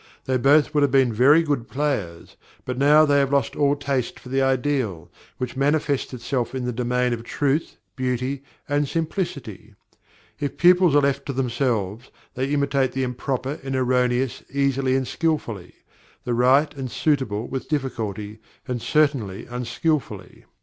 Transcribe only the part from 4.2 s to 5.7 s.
the ideal, which